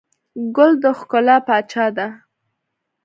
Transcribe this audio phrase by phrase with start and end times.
[0.55, 2.07] ګل د ښکلا پاچا دی.